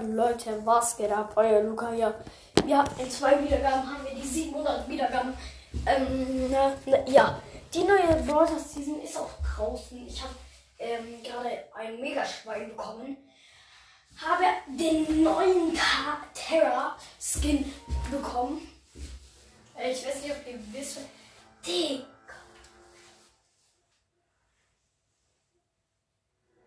[0.00, 1.32] Leute, was geht ab?
[1.36, 2.14] Euer Luca hier.
[2.66, 5.34] Ja, in zwei Wiedergaben haben wir die 700 Wiedergaben.
[5.86, 7.40] Ähm, na, na, ja,
[7.72, 10.06] die neue Brawler Season ist auch draußen.
[10.06, 10.34] Ich habe
[10.78, 13.16] ähm, gerade ein Megaschwein bekommen.
[14.20, 17.72] Habe den neuen Ta Terra Skin
[18.10, 18.60] bekommen.
[19.76, 20.98] Äh, Ich weiß nicht, ob ihr wisst.
[21.64, 22.04] Digga.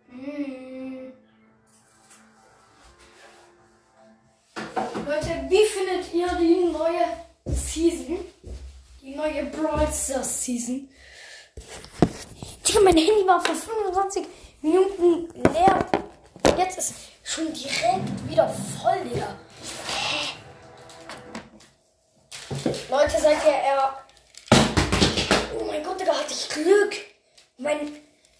[0.09, 0.60] Hm.
[5.11, 7.05] Leute, wie findet ihr die neue
[7.43, 8.17] Season?
[9.01, 10.87] Die neue Brawl Stars Season?
[12.65, 14.25] Digga, mein Handy war vor 25
[14.61, 15.85] Minuten leer.
[16.57, 16.93] Jetzt ist
[17.23, 19.35] schon direkt wieder voll, Digga.
[22.89, 23.93] Leute, seid ihr eher.
[25.59, 26.95] Oh mein Gott, Digga, hatte ich Glück.
[27.57, 27.97] Mein,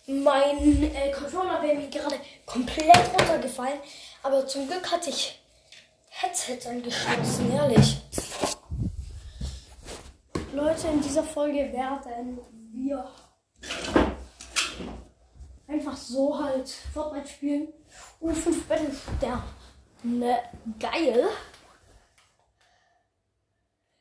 [0.07, 3.81] mein äh, Controller wäre mir gerade komplett runtergefallen.
[4.23, 5.40] Aber zum Glück hatte ich
[6.13, 8.01] Headset angeschlossen, ehrlich.
[10.53, 12.37] Leute, in dieser Folge werden
[12.73, 13.09] wir
[15.67, 17.73] einfach so halt Fortnite spielen.
[18.21, 19.43] U5 Battle Stern.
[20.03, 20.37] Ne,
[20.79, 21.29] geil.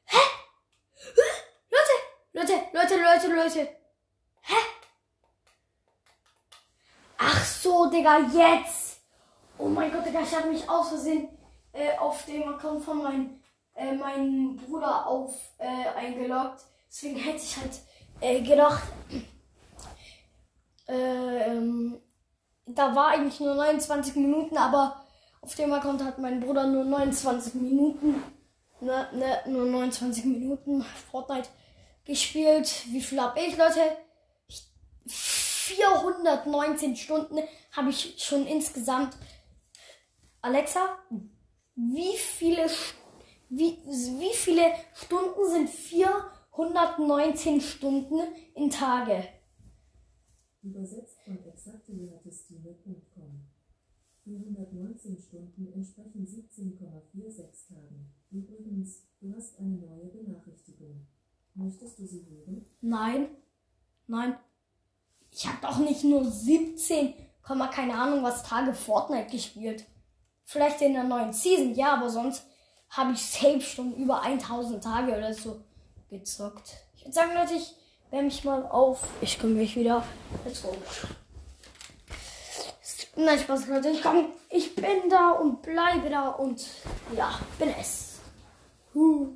[0.05, 0.17] Hä?
[0.97, 1.21] Hä?
[1.71, 1.93] Leute,
[2.33, 3.77] Leute, Leute, Leute, Leute.
[4.43, 4.57] Hä?
[7.19, 9.01] Ach so, Digga, jetzt.
[9.59, 11.40] Oh mein Gott, Digga, ich habe mich aus Versehen
[11.73, 13.41] äh, auf dem Account von meinem
[13.75, 16.65] äh, meinem Bruder auf äh, eingeloggt.
[16.89, 17.81] Deswegen hätte ich halt
[18.21, 18.83] äh, gedacht,
[20.89, 22.01] äh, ähm,
[22.67, 25.05] da war eigentlich nur 29 Minuten, aber
[25.41, 28.23] auf dem Account hat mein Bruder nur 29 Minuten,
[28.81, 31.49] ne, ne, nur 29 Minuten Fortnite
[32.05, 32.85] gespielt.
[32.89, 33.81] Wie viel habe ich, Leute?
[34.49, 34.67] Ich,
[35.07, 37.39] 419 Stunden
[37.73, 39.17] habe ich schon insgesamt.
[40.43, 40.99] Alexa,
[41.75, 42.69] wie viele,
[43.49, 48.21] wie, wie viele Stunden sind 419 Stunden
[48.55, 49.25] in Tage?
[50.63, 53.47] Übersetzt von exaktewertestime.com.
[54.25, 58.13] 419 Stunden entsprechen 17,46 Tagen.
[58.31, 61.07] Übrigens, du hast eine neue Benachrichtigung.
[61.55, 62.67] Möchtest du sie hören?
[62.81, 63.29] Nein,
[64.07, 64.37] nein.
[65.33, 69.87] Ich habe doch nicht nur 17, Komma, keine Ahnung was Tage Fortnite gespielt.
[70.51, 72.45] Vielleicht in der neuen Season, ja, aber sonst
[72.89, 75.61] habe ich safe schon über 1000 Tage oder so
[76.09, 76.73] gezockt.
[76.97, 77.73] Ich würde sagen, Leute, ich
[78.11, 79.07] wärme mich mal auf.
[79.21, 80.03] Ich komme gleich wieder.
[80.45, 80.77] Let's go.
[83.15, 83.91] Nein, Spaß, Leute.
[83.91, 86.67] Ich komm, ich bin da und bleibe da und
[87.17, 88.19] ja, bin es.
[88.93, 89.29] Huh.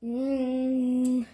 [0.00, 1.26] Mm.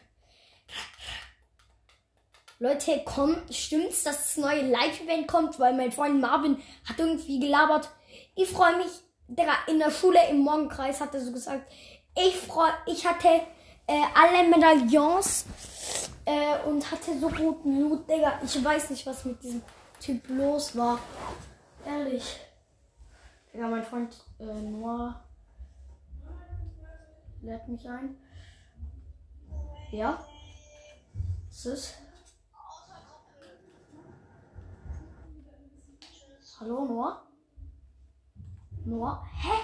[2.61, 5.61] Leute, komm, stimmt's, dass das neue Live-Event kommt?
[5.61, 7.89] Weil mein Freund Marvin hat irgendwie gelabert.
[8.35, 8.89] Ich freue mich,
[9.29, 11.71] Digga, in der Schule im Morgenkreis hat er so gesagt,
[12.17, 13.29] ich freu, ich hatte
[13.87, 15.47] äh, alle Medaillons
[16.25, 18.41] äh, und hatte so guten Loot, Digga.
[18.43, 19.63] Ich weiß nicht, was mit diesem
[20.01, 20.99] Typ los war.
[21.87, 22.41] Ehrlich.
[23.53, 25.23] Digga, mein Freund äh, Noah
[27.43, 28.17] lädt mich ein.
[29.93, 30.19] Ja?
[31.49, 32.08] Was ist?
[36.61, 37.23] Hallo, Noah?
[38.85, 39.25] Noah?
[39.33, 39.55] Hä?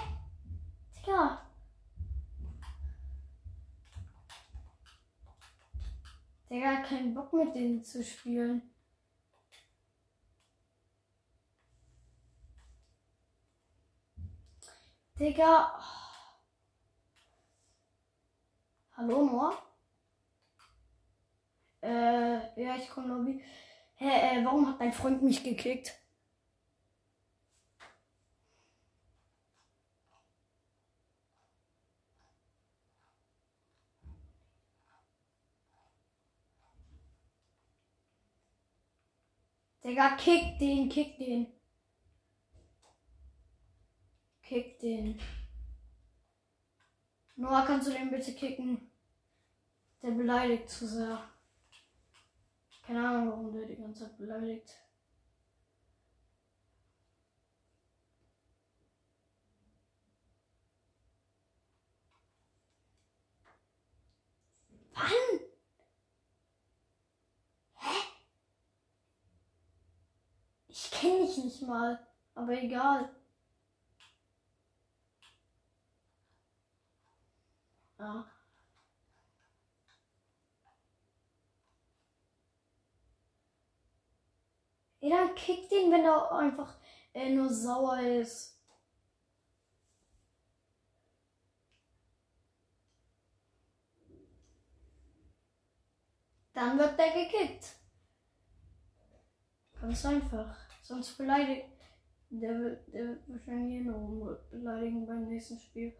[0.95, 1.41] Digga.
[6.49, 8.61] Digga, kein Bock mit denen zu spielen.
[15.19, 15.77] Digga.
[18.93, 19.53] Hallo, Noah?
[21.81, 23.43] Äh, ja, ich komme Lobby.
[23.95, 26.04] Hä, äh, warum hat dein Freund mich gekickt?
[39.85, 41.45] Digga, kick den, kick den.
[44.41, 45.19] Kick den.
[47.35, 48.89] Noah, kannst du den bitte kicken?
[50.01, 51.29] Der beleidigt zu sehr.
[52.81, 54.73] Keine Ahnung, warum der die ganze Zeit beleidigt.
[64.93, 65.44] Wann?
[70.85, 71.99] Ich kenne dich nicht mal,
[72.35, 73.09] aber egal.
[77.97, 78.25] Ja.
[84.99, 86.75] Ja, dann kick den, wenn er einfach
[87.13, 88.59] äh, nur sauer ist.
[96.53, 97.75] Dann wird der gekickt.
[99.81, 100.64] Ganz einfach.
[100.85, 101.65] Sonst beleidigt.
[102.29, 105.95] Der wird, der wird wahrscheinlich hier noch beleidigen beim nächsten Spiel.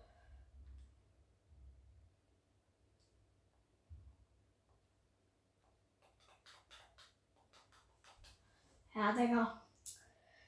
[8.94, 9.62] Ja, Digga.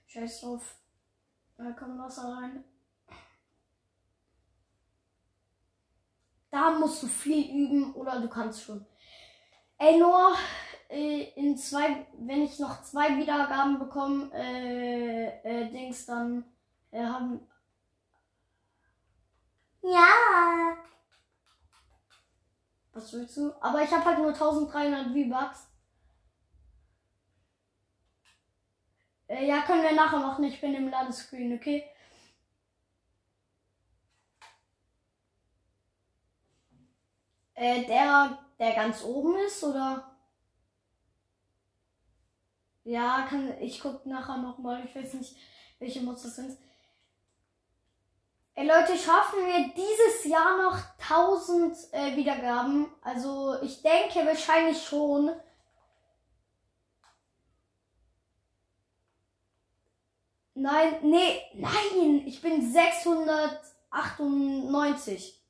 [0.05, 0.75] Scheiß drauf.
[1.57, 2.63] Da kommt Wasser rein.
[6.51, 8.85] Da musst du viel üben oder du kannst schon.
[9.79, 10.37] Ey, Noah,
[10.89, 16.45] äh, in zwei, wenn ich noch zwei Wiedergaben bekomme, äh, äh, Dings, dann
[16.91, 17.47] äh, haben.
[19.81, 20.77] Ja.
[22.93, 23.53] Was willst du?
[23.61, 25.67] Aber ich habe halt nur 1300 V-Bucks.
[29.27, 30.43] Äh, ja, können wir nachher machen.
[30.45, 31.83] Ich bin im Ladescreen, okay?
[37.55, 40.06] Äh, der, der ganz oben ist, oder?
[42.87, 44.85] Ja, kann, ich guck nachher nochmal.
[44.85, 45.35] Ich weiß nicht,
[45.77, 46.57] welche Mods das sind.
[48.55, 52.87] Ey Leute, schaffen wir dieses Jahr noch 1000 äh, Wiedergaben?
[53.01, 55.29] Also ich denke wahrscheinlich schon.
[60.53, 65.43] Nein, nee, nein, ich bin 698.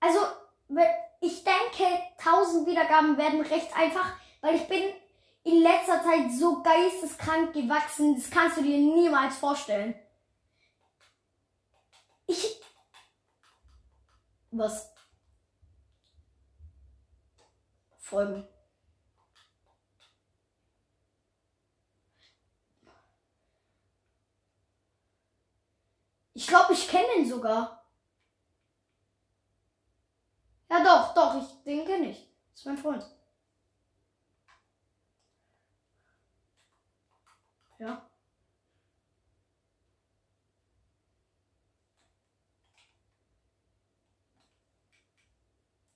[0.00, 0.18] Also,
[1.20, 1.84] ich denke,
[2.16, 4.94] 1000 Wiedergaben werden recht einfach, weil ich bin
[5.42, 9.94] in letzter Zeit so geisteskrank gewachsen, das kannst du dir niemals vorstellen.
[12.26, 12.60] Ich.
[14.50, 14.92] Was?
[17.98, 18.46] Folgen.
[26.34, 27.84] Ich glaube, ich kenne den sogar.
[30.70, 32.28] Ja, doch, doch, ich den kenne ich.
[32.52, 33.19] Das ist mein Freund.
[37.80, 38.10] Ja.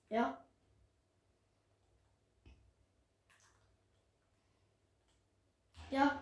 [0.09, 0.37] Ja.
[5.91, 6.21] Ja.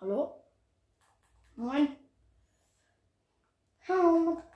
[0.00, 0.44] Hallo?
[1.56, 1.96] Moin.
[3.88, 4.53] Hallo.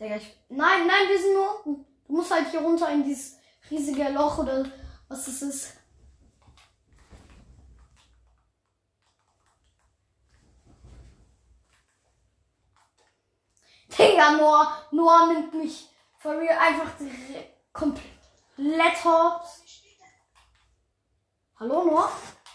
[0.00, 0.36] Digga, ich.
[0.48, 1.86] Nein, nein, wir sind nur unten.
[2.06, 3.38] Du musst halt hier runter in dieses
[3.70, 4.64] riesige Loch oder
[5.08, 5.72] was das ist.
[13.98, 15.88] Digga, Noah, Noah nimmt mich
[16.18, 16.92] for real einfach
[17.72, 19.62] komplett hops.
[21.58, 22.10] Hallo, Noah?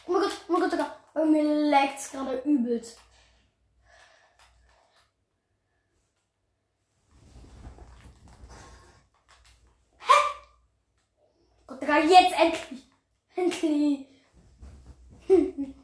[0.05, 0.95] Oh mein Gott, oh mein Gott, Digga.
[1.13, 2.99] Bei mir lagt's gerade übelst.
[11.91, 12.83] Digga, jetzt endlich.
[13.35, 14.07] Endlich.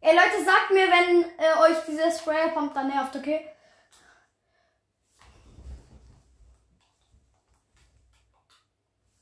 [0.00, 3.50] Ey Leute, sagt mir, wenn äh, euch dieser Spray Pump dann nervt, okay?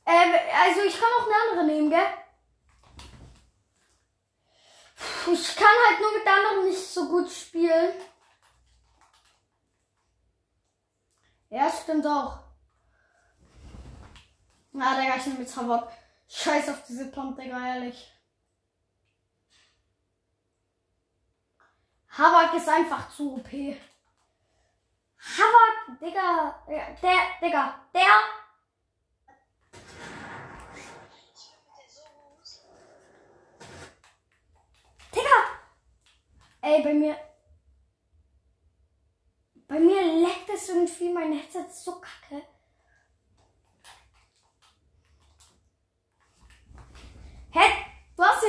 [0.05, 2.07] Äh, also ich kann auch eine andere nehmen, gell?
[5.33, 7.93] Ich kann halt nur mit der anderen nicht so gut spielen.
[11.49, 12.46] Ja, stimmt auch.
[14.77, 15.91] Na, der ich nehme jetzt Havok.
[16.29, 18.13] Scheiß auf diese Pump, Digga, ehrlich.
[22.09, 23.51] Havak ist einfach zu OP.
[25.17, 26.63] Havak, Digga,
[27.01, 28.03] der, Digga, der
[36.61, 37.15] Ey, bei mir.
[39.67, 42.43] Bei mir leckt es irgendwie, mein Headset so kacke.
[47.51, 47.87] Hä?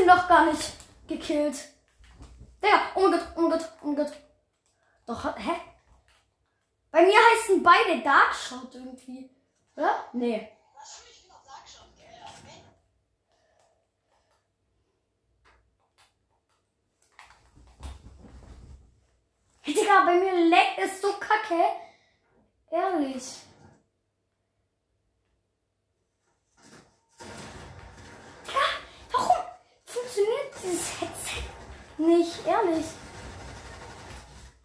[0.09, 0.73] Doch gar nicht
[1.07, 1.69] gekillt.
[2.63, 4.13] Digga, oh mein Gott, oh mein Gott, oh mein Gott.
[5.05, 5.61] Doch, hä?
[6.91, 9.29] Bei mir heißen beide Darkshot irgendwie.
[9.77, 10.07] Oder?
[10.15, 10.51] Nee.
[19.67, 21.63] Digga, bei mir leckt es so kacke.
[22.71, 23.43] Ehrlich.
[28.47, 28.65] Ja,
[29.13, 29.49] warum
[30.09, 31.43] funktioniert dieses Headset
[31.99, 32.47] nicht?
[32.47, 32.87] Ehrlich.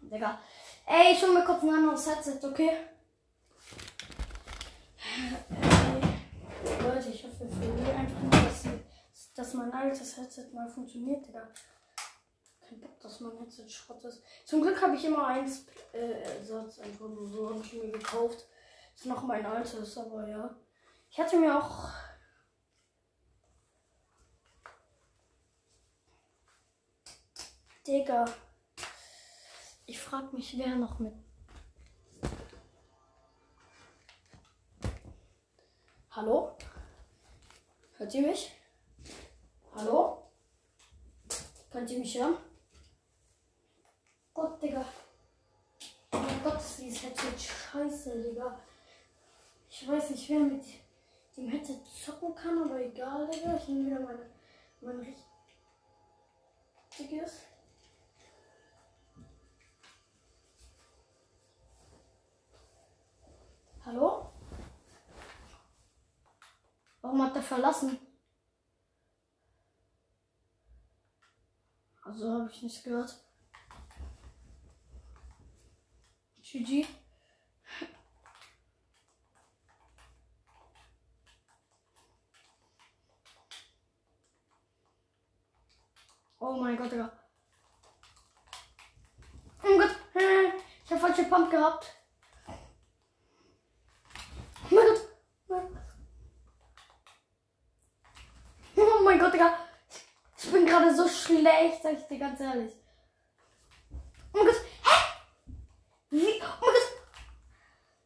[0.00, 0.38] Digga.
[0.86, 2.70] Ey, ich hol mir kurz ein anderes Headset, okay?
[6.64, 8.64] Ey, Leute, ich hoffe für die einfach nur, dass,
[9.34, 11.48] dass mein altes Headset mal funktioniert, Digga.
[12.66, 14.22] Kein Bock, dass mein Headset Schrott ist.
[14.46, 18.46] Zum Glück habe ich immer eins äh, Ersatz einfach nur so habe ich mir gekauft.
[18.94, 20.54] Ist noch mein altes, aber ja.
[21.10, 21.88] Ich hatte mir auch
[27.86, 28.24] Digga.
[29.84, 31.12] Ich frag mich, wer noch mit.
[36.12, 36.56] Hallo?
[37.98, 38.52] Hört ihr mich?
[39.74, 40.30] Hallo?
[41.70, 42.38] Könnt ihr mich hören?
[44.32, 44.82] Gott, Digga.
[46.12, 48.58] Mein Gott, ist dieses Headset scheiße, Digga.
[49.68, 50.64] Ich weiß nicht, wer mit
[51.36, 53.56] dem Headset zocken kann, aber egal, Digga.
[53.56, 54.30] Ich nehme wieder meine,
[54.80, 55.14] mein
[56.90, 57.53] richtiges.
[63.86, 64.32] Hallo?
[67.02, 67.98] Warum hat er verlassen?
[72.02, 73.24] Also habe ich nicht gehört.
[76.40, 76.86] GG.
[86.38, 87.10] Oh mein Gott, Digga.
[89.62, 89.96] Oh mein Gott.
[90.84, 91.90] Ich habe falsche Pump gehabt.
[94.70, 95.00] Oh mein Gott.
[98.76, 99.58] Oh mein Gott, Digga.
[100.38, 102.72] Ich bin gerade so schlecht, sag ich dir ganz ehrlich.
[104.32, 104.64] Oh mein Gott.
[104.84, 105.52] Hä?
[106.10, 106.42] Wie?
[106.42, 106.92] Oh mein Gott.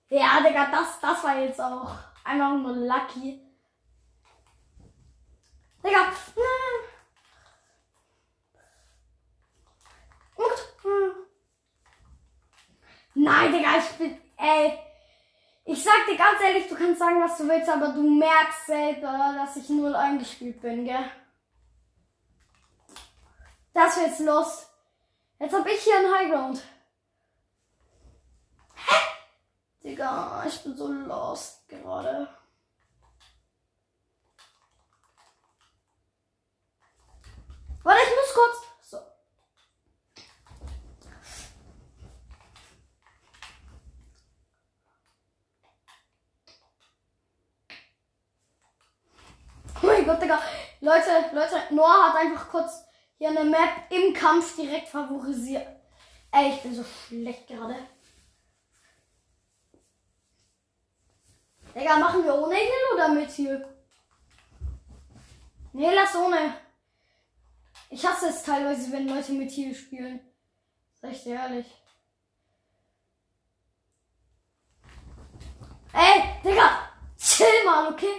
[0.08, 1.94] Ja, Digga, das, das war jetzt auch
[2.24, 3.42] einfach nur lucky.
[5.84, 6.12] Digga.
[10.36, 11.16] Oh mein Gott.
[13.14, 14.18] Nein, Digga, ich bin.
[14.38, 14.78] Ey.
[15.70, 19.34] Ich sag dir ganz ehrlich, du kannst sagen, was du willst, aber du merkst selber,
[19.36, 21.10] dass ich null eingespielt bin, gell?
[23.72, 24.66] Das wird jetzt los.
[25.38, 26.62] Jetzt hab ich hier einen Highground.
[28.74, 28.96] Hä?
[29.84, 32.28] Digga, ich bin so lost gerade.
[37.84, 38.56] Warte, ich muss kurz.
[38.82, 38.98] So.
[49.80, 50.42] Oh mein Gott, Digga.
[50.80, 52.87] Leute, Leute, Noah hat einfach kurz
[53.18, 55.66] hier eine Map im Kampf direkt favorisiert.
[56.30, 57.76] Ey, ich bin so schlecht gerade.
[61.74, 63.74] Digga, machen wir ohne Heal oder mit Heal?
[65.72, 66.54] Nee, lass ohne.
[67.90, 70.20] Ich hasse es teilweise, wenn Leute mit Heal spielen.
[71.02, 71.66] Ich dir ehrlich.
[75.92, 78.12] Ey, Digga, chill mal, okay?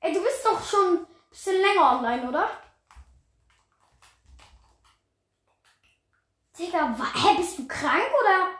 [0.00, 2.63] Ey, du bist doch schon ein bisschen länger online, oder?
[6.58, 8.58] Digga, hä, bist du krank oder?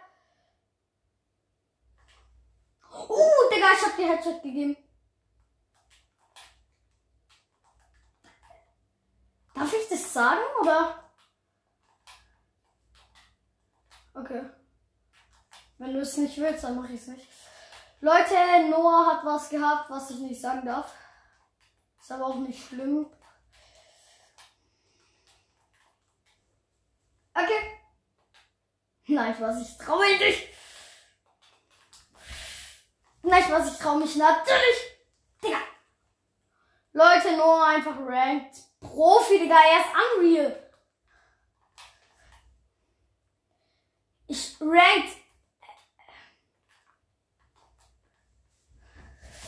[3.08, 4.76] Uh, Digga, ich hab dir Headshot gegeben.
[9.54, 11.04] Darf ich das sagen oder?
[14.14, 14.44] Okay.
[15.78, 17.28] Wenn du es nicht willst, dann mach ich es nicht.
[18.00, 18.34] Leute,
[18.70, 20.92] Noah hat was gehabt, was ich nicht sagen darf.
[22.00, 23.06] Ist aber auch nicht schlimm.
[27.32, 27.83] Okay.
[29.06, 30.48] Nein, was ich traue mich nicht.
[33.22, 34.78] Nein, was ich traue mich natürlich.
[35.42, 35.58] Digga.
[36.92, 38.56] Leute, Noah einfach ranked.
[38.80, 40.70] Profi, Digga, er ist unreal.
[44.26, 45.16] Ich ranked.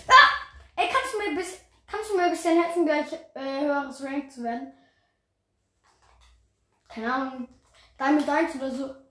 [0.06, 0.30] Ah!
[0.76, 4.30] Ey, kannst du mir bisschen, kannst du mir ein bisschen helfen, gleich äh, höheres Rank
[4.30, 4.72] zu werden?
[6.88, 7.48] Keine Ahnung.
[7.98, 9.05] Diamond 1 oder so.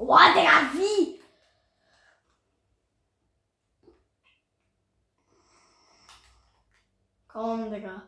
[0.00, 1.20] Boah, Digga, wie?
[7.28, 8.02] Komm, Digga.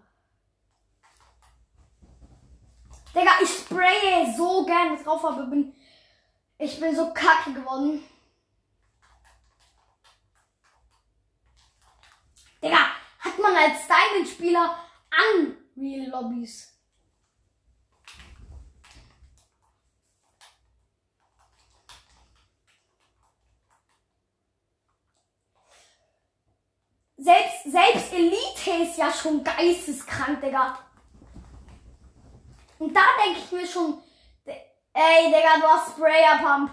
[3.14, 5.76] Digga, ich spraye so gerne drauf, aber bin,
[6.56, 8.02] ich bin so kacke geworden.
[12.62, 12.86] Digga,
[13.18, 14.78] hat man als Diamond-Spieler
[15.10, 16.71] Unreal Lobbys?
[27.22, 30.76] Selbst, selbst Elite ist ja schon geisteskrank, Digga.
[32.80, 34.02] Und da denke ich mir schon,
[34.44, 36.72] ey, Digga, du hast Sprayer Pump,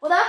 [0.00, 0.22] oder?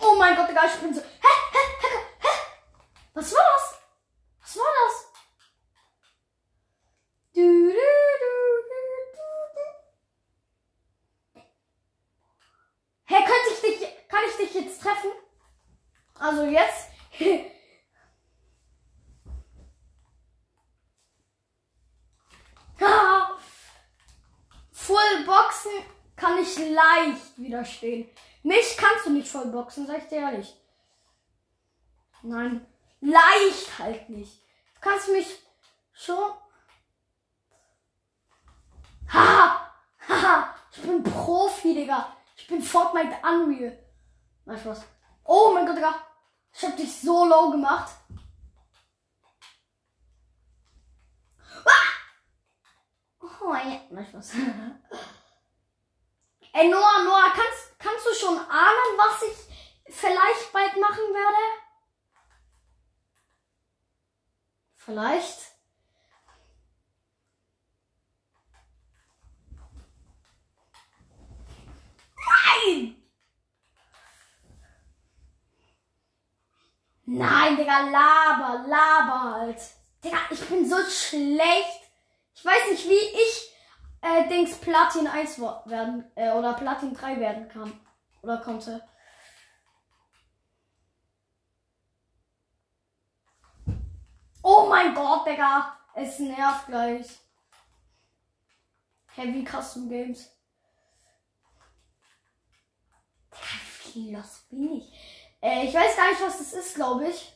[0.00, 1.02] Oh mein Gott, Digga, ich bin so.
[1.02, 1.06] Hä?
[1.52, 1.58] Hä?
[1.82, 1.88] Hä?
[2.20, 2.28] Hä?
[3.12, 3.78] Was war das?
[4.40, 5.12] Was war das?
[7.34, 7.74] Du, du,
[8.22, 8.32] du,
[8.70, 8.80] du,
[9.12, 9.82] du, du.
[13.12, 13.41] Hä, ich dich,
[14.22, 15.10] kann ich dich jetzt treffen?
[16.18, 16.90] Also jetzt?
[22.84, 23.38] Ah.
[24.72, 25.70] Full Boxen
[26.16, 28.10] kann ich leicht widerstehen.
[28.42, 30.56] Mich kannst du nicht voll boxen, sag ich dir ehrlich.
[32.22, 32.66] Nein,
[33.00, 34.42] leicht halt nicht.
[34.74, 35.38] Du kannst mich
[35.92, 36.32] schon.
[39.12, 39.72] Haha!
[40.08, 40.54] Haha!
[40.74, 42.16] Ich bin Profi, Digga.
[42.36, 43.78] Ich bin Fortnite Unreal.
[44.44, 44.82] Na Spaß.
[45.24, 45.94] Oh mein Gott, Digga.
[46.52, 47.94] Ich hab dich so low gemacht.
[51.64, 51.92] Ah!
[53.40, 54.34] Oh ja, na Spaß.
[56.54, 61.62] Ey, Noah, Noah, kannst, kannst du schon ahnen, was ich vielleicht bald machen werde?
[64.74, 65.52] Vielleicht.
[72.16, 73.01] Nein!
[77.04, 79.60] Nein, Digga, laber, laber halt.
[80.04, 81.80] Digga, ich bin so schlecht.
[82.34, 83.54] Ich weiß nicht, wie ich
[84.02, 87.72] äh, Dings Platin 1 wo- werden äh, oder Platin 3 werden kann.
[88.22, 88.82] Oder konnte.
[94.42, 95.76] Oh mein Gott, Digga.
[95.94, 97.06] Es nervt gleich.
[99.14, 100.28] Heavy Custom Games.
[103.30, 105.21] Digga, wie los bin ich?
[105.42, 107.32] Äh, ich weiß gar nicht, was das ist, glaube ich.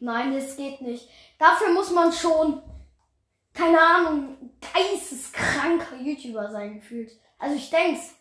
[0.00, 1.08] Nein, das geht nicht.
[1.38, 2.62] Dafür muss man schon,
[3.52, 7.10] keine Ahnung, geisteskranker YouTuber sein gefühlt.
[7.38, 8.14] Also ich denk's.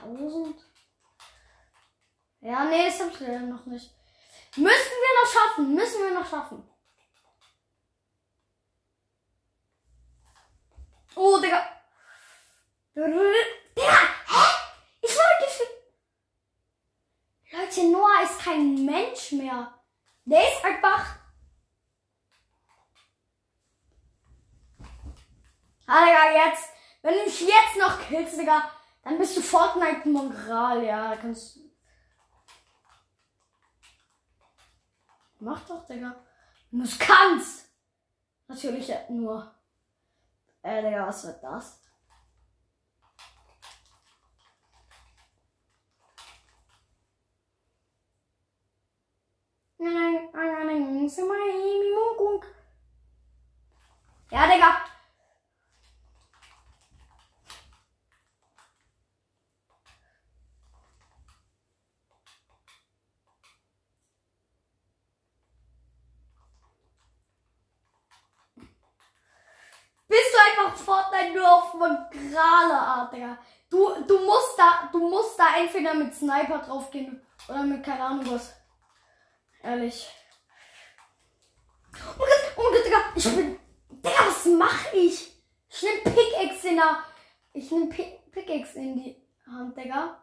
[0.00, 0.56] 1000?
[2.40, 3.90] Ja, nee, das hab ich leider noch nicht.
[4.56, 6.71] Müssen wir noch schaffen, müssen wir noch schaffen.
[11.14, 11.62] Oh, Digga.
[12.94, 13.10] Digga,
[13.76, 14.44] hä?
[15.00, 15.66] Ich wollte für...
[17.56, 19.74] Leute, Noah ist kein Mensch mehr.
[20.24, 21.16] Der ist einfach.
[25.86, 26.70] Ah, Digga, jetzt.
[27.02, 28.70] Wenn du mich jetzt noch killst, Digga,
[29.02, 31.10] dann bist du Fortnite Mongrel, ja.
[31.10, 31.60] Da kannst du.
[35.40, 36.24] Mach doch, Digga.
[36.70, 37.68] Wenn du kannst.
[38.46, 39.52] Natürlich nur.
[40.64, 41.78] And they also dust.
[49.78, 51.98] Nein, nein, nein, nein, nein, nein, nein, nein, nein,
[53.22, 53.68] nein,
[54.30, 54.91] nein, nein, nein, nein, nein,
[72.38, 73.38] Art, Digga.
[73.70, 78.30] Du, du musst da, du musst da entweder mit Sniper draufgehen oder mit keine Ahnung
[78.30, 78.54] was.
[79.62, 80.08] Ehrlich.
[81.94, 83.58] Oh Gott, oh Gott, Digga, ich bin.
[83.88, 85.32] Digga, was mach ich?
[85.68, 86.98] Ich nehm Pickaxe in der.
[87.54, 90.22] Ich nehm Pick, Pickaxe in die Hand, Digga.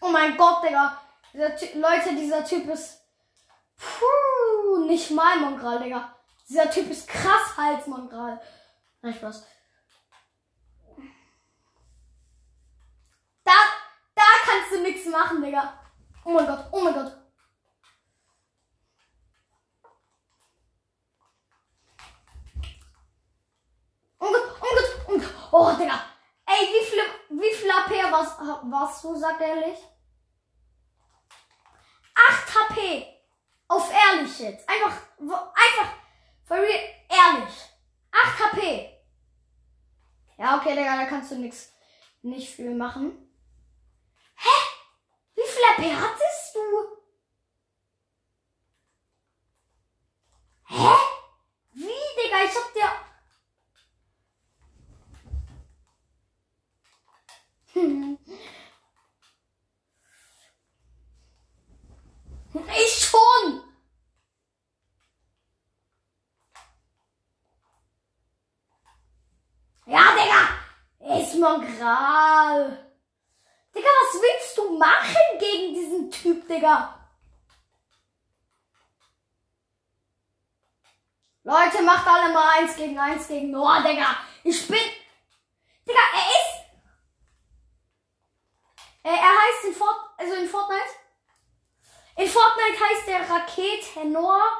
[0.00, 1.00] Oh mein Gott, Digga.
[1.32, 3.00] Dieser Leute, dieser Typ ist.
[3.76, 6.14] Puh, nicht mal Mongral, Digga.
[6.48, 8.40] Dieser Typ ist krass Halsmongral.
[9.02, 9.46] Nein, Spaß.
[13.42, 13.52] Da,
[14.14, 15.80] da kannst du nichts machen, Digga.
[16.24, 17.12] Oh mein Gott, oh mein Gott.
[24.20, 25.34] Oh Gott, oh Gott, oh Gott.
[25.50, 26.00] Oh, Digga.
[26.46, 27.02] Ey, wie viel,
[27.40, 27.90] wie viel AP
[28.70, 29.78] warst, du, sag ehrlich?
[32.14, 33.06] 8 HP.
[33.66, 34.68] Auf ehrlich jetzt.
[34.68, 35.92] Einfach, einfach,
[36.44, 37.54] for real, ehrlich.
[38.12, 38.91] 8 HP.
[40.42, 41.72] Ja, okay, Digga, da kannst du nix,
[42.22, 43.12] nicht viel machen.
[44.34, 44.48] Hä?
[45.36, 46.60] Wie viel AP hattest du?
[50.66, 50.96] Hä?
[51.74, 52.38] Wie, Digga?
[52.44, 52.90] Ich hab dir.
[57.74, 58.18] Hm.
[62.84, 63.72] Ich schon!
[71.42, 72.78] Mongral.
[73.74, 76.98] Digga, was willst du machen gegen diesen Typ, Digga?
[81.42, 84.16] Leute, macht alle mal eins gegen eins gegen Noah, Digga.
[84.44, 84.78] Ich bin.
[85.86, 86.62] Digga, er ist.
[89.02, 90.94] Er, er heißt in Fort, also in Fortnite.
[92.16, 94.58] In Fortnite heißt der Rakete Noah.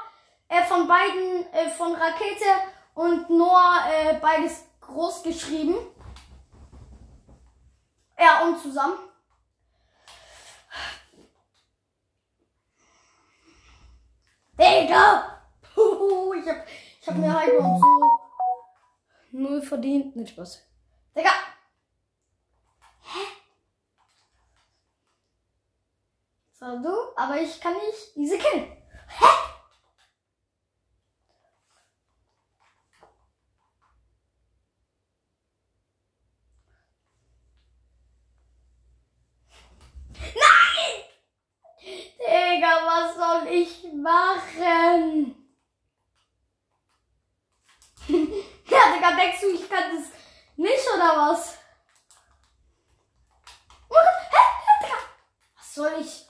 [0.48, 2.44] Äh, von beiden, äh, von Rakete
[2.94, 5.76] und Noah, äh, beides groß geschrieben.
[8.22, 8.98] Ja, und zusammen.
[14.56, 15.42] Digga!
[15.74, 16.64] Puh, ich hab,
[17.00, 18.00] ich hab mir Highground so
[19.32, 20.14] null verdient.
[20.14, 20.62] Nicht Spaß.
[21.16, 21.30] Digga!
[23.00, 23.26] Hä?
[26.52, 28.70] So, du, aber ich kann nicht diese killen.
[29.08, 29.52] Hä?
[40.22, 41.02] Nein!
[42.18, 45.34] Digga, was soll ich machen?
[48.08, 50.06] ja, Digga, denkst du, ich kann das
[50.56, 51.58] nicht oder was?
[55.56, 56.26] Was soll ich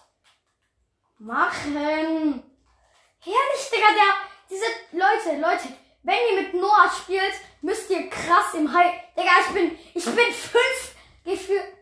[1.18, 1.74] machen?
[3.18, 4.14] Herrlich, Digga, der,
[4.50, 9.54] diese Leute, Leute, wenn ihr mit Noah spielt, müsst ihr krass im High, Digga, ich
[9.54, 11.76] bin, ich bin fünf gefühlt.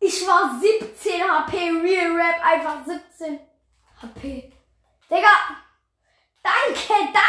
[0.00, 3.40] Ich war 17 HP, Real Rap, einfach 17
[4.00, 4.52] HP.
[5.12, 5.28] Digga,
[6.42, 7.20] danke, da.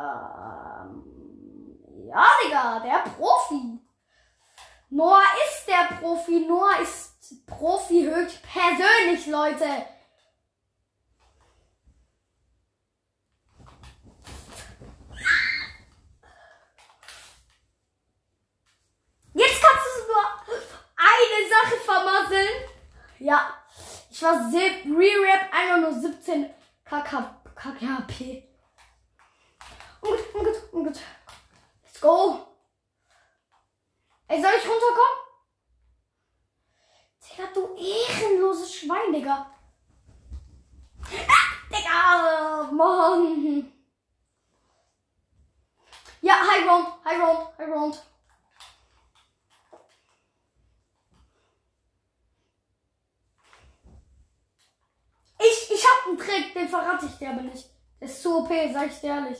[0.00, 1.04] Ähm,
[2.06, 3.78] ja, Digga, der Profi.
[4.88, 9.86] Noah ist der Profi, Noah ist Profi höchstpersönlich, Leute.
[19.34, 20.24] Jetzt kannst du nur
[20.96, 22.70] eine Sache vermasseln.
[23.18, 23.63] Ja,
[24.14, 26.48] ich war Re-Rap einfach nur 17
[26.84, 28.48] KK, KKP.
[30.00, 31.00] Und gut, und gut, und gut.
[31.82, 32.46] Let's go.
[34.28, 35.18] Ey, soll ich runterkommen?
[37.24, 39.50] Digga, du ehrenloses Schwein, Digga.
[41.28, 41.46] Ah,
[41.76, 43.72] Digga, Mann.
[46.20, 48.13] Ja, High Ground, High Ground, High Ground.
[55.84, 57.68] Ich, hab einen Trick, den verrate ich dir aber nicht.
[58.00, 59.38] Der ist zu OP, sag ich dir ehrlich.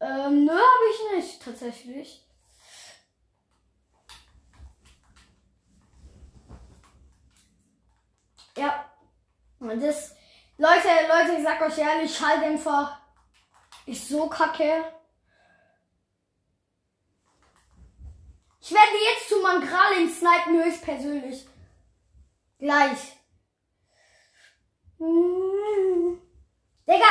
[0.00, 2.26] Ähm, nö, hab ich nicht, tatsächlich.
[8.56, 8.86] Ja.
[9.58, 10.16] Und das,
[10.56, 12.98] Leute, Leute, ich sag euch ehrlich, Schalldämpfer
[13.84, 14.84] ist so kacke.
[18.60, 21.46] Ich werde jetzt zu Mangral in Snipen höchstpersönlich.
[22.58, 23.16] Gleich.
[24.98, 26.20] Hm.
[26.86, 27.06] Digga!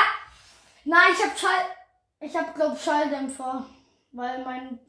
[0.84, 1.78] Nein, ich hab Schall.
[2.20, 3.66] Ich hab glaub Schalldämpfer.
[4.12, 4.80] Weil mein.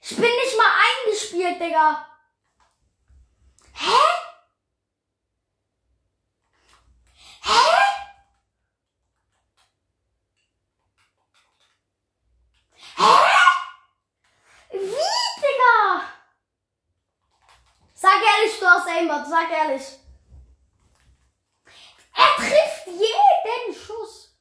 [0.00, 0.72] Ich bin nicht mal
[1.06, 2.06] eingespielt, Digga.
[3.74, 3.90] Hä?
[7.42, 7.94] Hä?
[14.70, 14.80] Wie,
[15.40, 16.14] Digga?
[18.04, 19.82] Sag ehrlich, du hast Aimbot, sag ehrlich.
[22.14, 24.36] Er trifft jeden Schuss.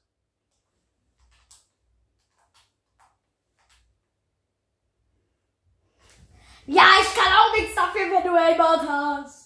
[6.66, 9.43] Ja, ich kann auch nichts dafür, wenn du Aimbot hast.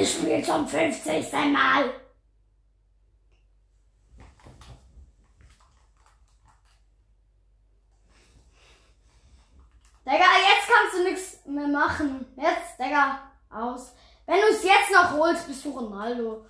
[0.00, 1.32] ich spiele zum 50.
[1.32, 1.90] Mal.
[10.06, 12.26] Digga, jetzt kannst du nichts mehr machen.
[12.36, 13.92] Jetzt, Digga, aus.
[14.26, 16.46] Wenn du es jetzt noch holst, bist du Ronaldo.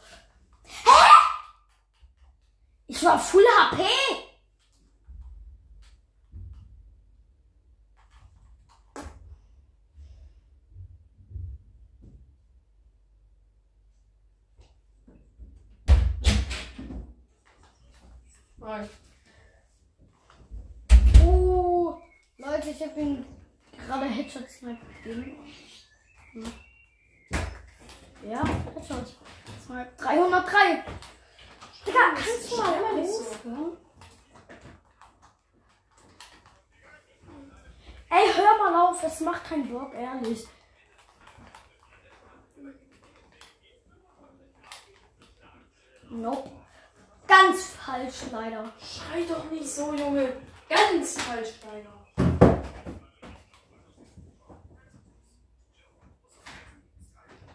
[48.31, 48.73] Falsch, leider.
[48.81, 50.33] Schrei doch nicht so, Junge.
[50.69, 52.01] Ganz falsch, Kleiner.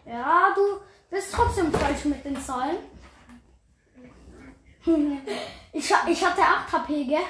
[0.04, 2.76] Ja, du bist trotzdem falsch mit den Zahlen.
[5.72, 7.20] Ich, ich hatte 8 HP, gell?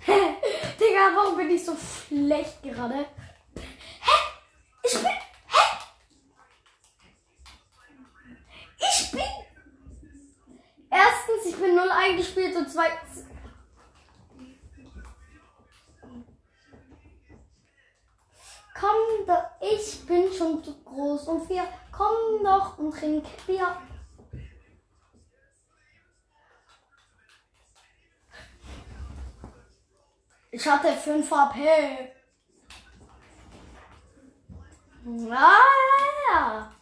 [0.06, 3.06] Digga, warum bin ich so schlecht gerade?
[3.54, 4.16] Hä?
[4.82, 5.06] Ich bin.
[5.06, 5.64] Hä?
[8.78, 9.22] Ich bin.
[10.90, 13.26] Erstens, ich bin null eingespielt und zweitens.
[18.80, 23.76] Komm doch, ich bin schon zu groß und wir komm doch und trink Bier.
[30.52, 32.12] Ich hatte 5 HP.
[35.04, 36.72] Ja.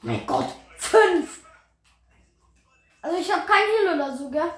[0.00, 1.44] Mein Gott, fünf.
[3.02, 4.50] Also ich habe kein Heal oder so, gell?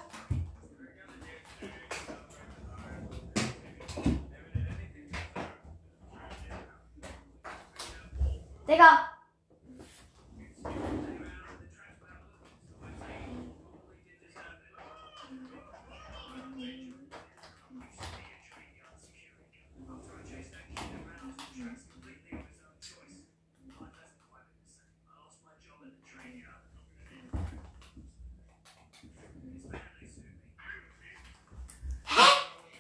[8.69, 9.11] Digga.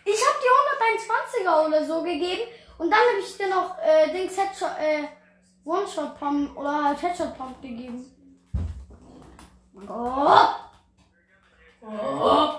[0.04, 0.40] Ich habe
[1.60, 2.42] die 121er oder so gegeben
[2.78, 5.06] und dann habe ich dir noch äh, Dings Headshot, äh,
[5.64, 8.10] One-Shot Pump oder halt Headshot Pump gegeben.
[9.86, 10.56] Gott.
[11.82, 12.50] Oh.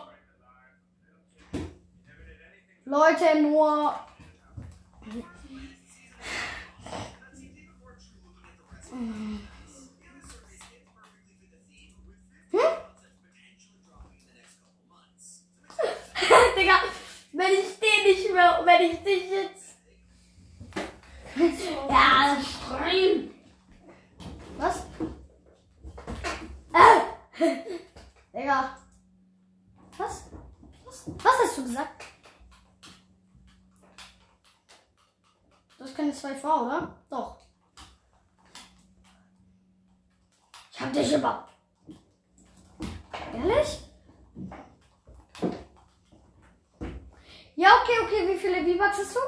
[2.86, 3.96] Leute, nur.
[8.90, 9.51] Hm?
[18.04, 19.78] Den nicht mehr, wenn ich dich jetzt.
[21.90, 23.32] Ja, schreien.
[24.58, 24.86] Was?
[26.74, 27.58] Äh.
[28.34, 28.78] Digga.
[29.98, 30.26] Was?
[30.86, 31.06] Was?
[31.24, 32.04] Was hast du gesagt?
[35.78, 36.96] Du hast keine 2V, oder?
[37.10, 37.38] Doch.
[40.72, 41.48] Ich hab dich über.
[43.34, 43.80] Ehrlich?
[47.56, 48.28] Ja, okay, okay.
[48.28, 49.20] Wie viele V-Bucks hast du?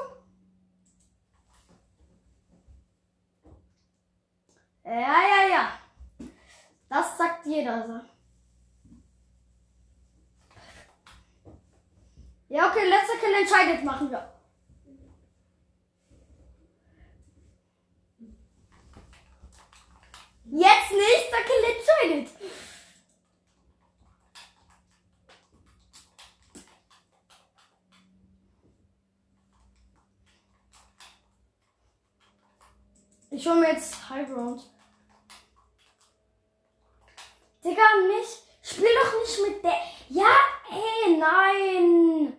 [4.84, 5.78] Ja, ja, ja.
[6.88, 8.00] Das sagt jeder so.
[12.48, 14.30] Ja, okay, letzter Kill entscheidet, machen wir.
[20.46, 22.43] Jetzt nicht, der Kill entscheidet.
[33.44, 34.62] Ich hole mir jetzt High Ground.
[37.62, 38.42] Digga, nicht.
[38.62, 39.74] Spiel doch nicht mit der.
[40.08, 40.34] Ja,
[40.70, 42.32] ey, nein.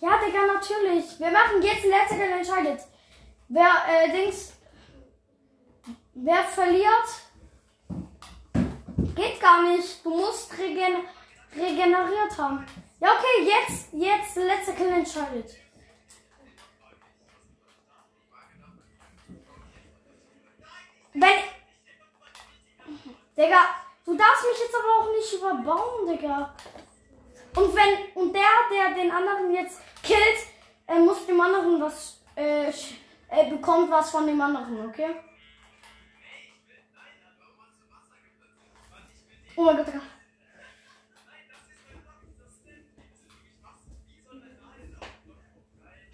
[0.00, 1.20] Ja, Digga, natürlich.
[1.20, 2.80] Wir machen jetzt den letzten der entscheidet.
[3.46, 4.54] Wer, äh, Dings.
[6.14, 7.08] Wer verliert?
[9.14, 10.04] Geht gar nicht.
[10.04, 11.04] Du musst regen
[11.54, 12.66] regeneriert haben.
[12.98, 15.61] Ja, okay, jetzt, jetzt, letzter Kill entscheidet.
[21.14, 21.38] Wenn.
[23.36, 23.60] Digga,
[24.04, 26.54] du darfst mich jetzt aber auch nicht überbauen, Digga.
[27.56, 28.12] Und wenn.
[28.14, 30.46] Und der, der den anderen jetzt killt,
[30.86, 32.18] er muss dem anderen was.
[32.34, 32.72] Äh,
[33.28, 35.16] äh, bekommt was von dem anderen, okay?
[39.56, 40.00] Oh mein Gott, Digga.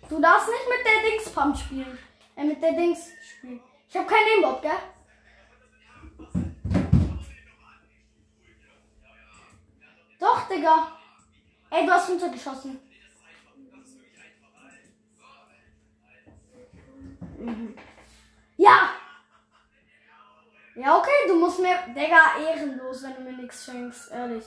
[0.09, 1.99] Du darfst nicht mit der Dings-Pump spielen.
[2.37, 3.61] Äh, mit der Dings spielen.
[3.89, 4.79] Ich hab keinen Aimbot, gell?
[10.21, 10.99] Doch, Digga.
[11.71, 12.81] Ey, du hast runtergeschossen.
[17.39, 17.77] Mhm.
[18.57, 18.91] Ja!
[20.75, 21.79] Ja, okay, du musst mir.
[21.89, 24.45] Digga, ehrenlos, wenn du mir nichts schenkst, ehrlich.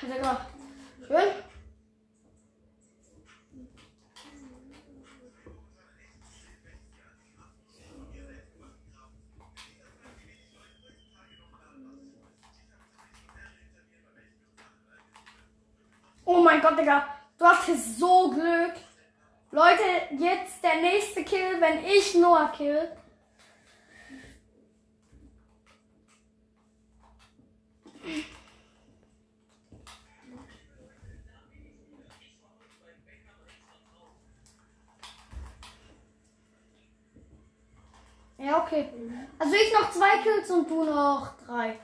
[0.00, 0.46] Digga.
[1.06, 1.51] Schön.
[16.52, 17.06] Mein Gott, Digga.
[17.38, 18.74] Du hattest so Glück.
[19.50, 19.82] Leute,
[20.18, 22.90] jetzt der nächste Kill, wenn ich Noah kill.
[38.38, 38.90] Ja, okay.
[39.38, 41.78] Also ich noch zwei Kills und du noch drei.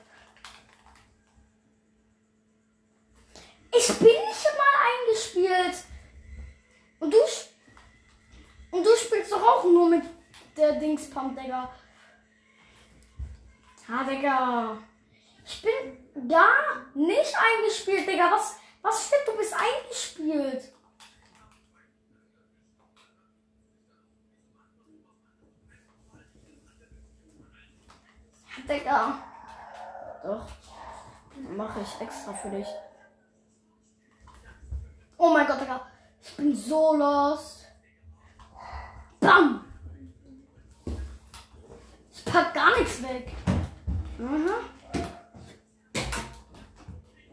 [3.74, 5.84] Ich bin nicht mal eingespielt.
[7.00, 7.18] Und du,
[8.70, 10.04] und du spielst doch auch nur mit
[10.56, 11.72] der Dingspump, Digga.
[13.90, 14.78] Ah, Digga.
[15.44, 18.30] Ich bin gar nicht eingespielt, Digga.
[18.32, 19.28] Was, was stimmt?
[19.28, 20.72] Du bist eingespielt.
[28.68, 29.22] Digga.
[30.22, 30.46] Doch.
[31.56, 32.66] Mache ich extra für dich.
[35.18, 35.80] Oh mein Gott, Digga.
[36.22, 37.66] Ich bin so lost.
[39.18, 39.64] Bam!
[42.12, 43.32] Ich pack gar nichts weg.
[44.16, 44.50] Mhm.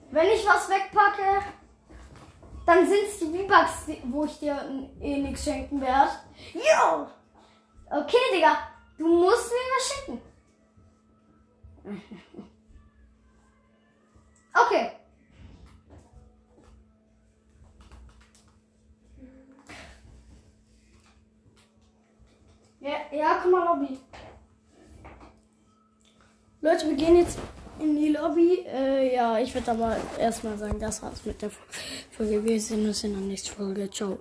[0.09, 1.45] Wenn ich was wegpacke,
[2.65, 6.11] dann sind es die V-Bucks, wo ich dir eh nichts schenken werde.
[6.53, 7.07] Jo!
[7.91, 8.57] Okay, Digga.
[8.97, 10.21] Du musst mir was schenken.
[14.57, 14.93] Okay.
[22.85, 23.97] Ja, ja, komm mal Lobby.
[26.61, 27.39] Leute, wir gehen jetzt
[27.79, 28.63] in die Lobby.
[28.67, 31.49] Äh, ja, ich würde aber erstmal sagen, das war's mit der
[32.11, 32.43] Folge.
[32.43, 33.89] Wir sehen uns in der nächsten Folge.
[33.89, 34.19] Ciao.